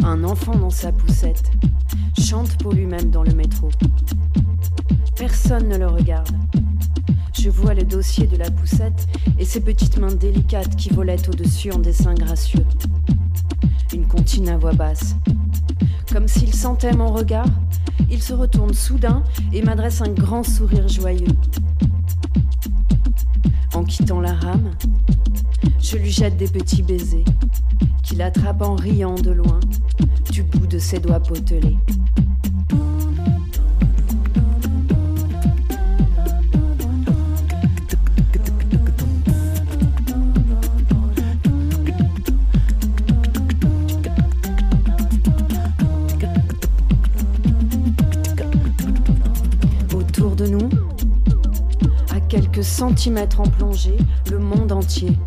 [0.05, 1.49] Un enfant dans sa poussette
[2.19, 3.69] chante pour lui-même dans le métro.
[5.15, 6.35] Personne ne le regarde.
[7.33, 9.07] Je vois le dossier de la poussette
[9.39, 12.65] et ses petites mains délicates qui volaient au-dessus en dessin gracieux.
[13.93, 15.15] Une comptine à voix basse.
[16.11, 17.47] Comme s'il sentait mon regard,
[18.11, 21.35] il se retourne soudain et m'adresse un grand sourire joyeux.
[23.73, 24.71] En quittant la rame,
[25.81, 27.25] je lui jette des petits baisers
[28.03, 29.59] qu'il attrape en riant de loin
[30.31, 31.77] du bout de ses doigts potelés.
[49.95, 50.69] Autour de nous,
[52.11, 53.97] à quelques centimètres en plongée,
[54.29, 55.17] le monde entier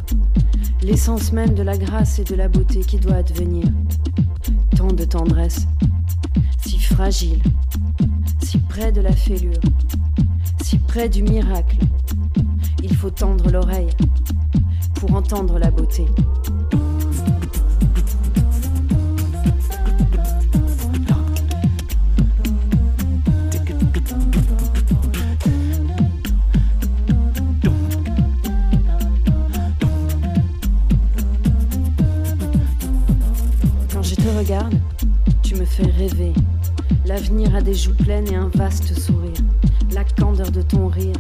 [0.87, 3.67] l'essence même de la grâce et de la beauté qui doit advenir.
[4.77, 5.67] Tant de tendresse,
[6.65, 7.43] si fragile,
[8.41, 9.61] si près de la fêlure,
[10.63, 11.79] si près du miracle.
[12.85, 13.91] Il faut tendre l'oreille
[14.95, 16.07] pour entendre la beauté.
[37.17, 39.33] L'avenir a des joues pleines et un vaste sourire.
[39.95, 41.17] La candeur de ton rire,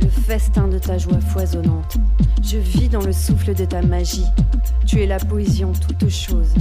[0.00, 1.98] le festin de ta joie foisonnante.
[2.42, 4.24] Je vis dans le souffle de ta magie.
[4.86, 6.54] Tu es la poésie en toutes choses,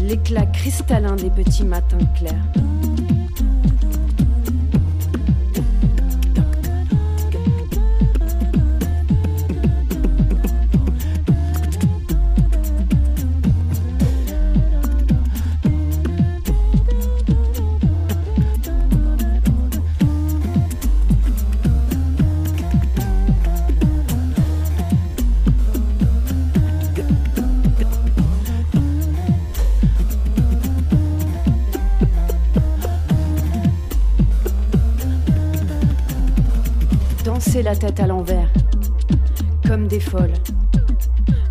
[0.00, 2.87] l'éclat cristallin des petits matins clairs.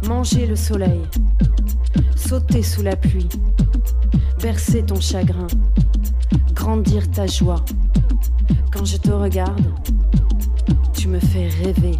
[0.04, 1.02] Manger le soleil,
[2.16, 3.30] sauter sous la pluie,
[4.42, 5.48] bercer ton chagrin,
[6.54, 7.64] grandir ta joie.
[8.72, 9.66] Quand je te regarde,
[10.94, 12.00] tu me fais rêver.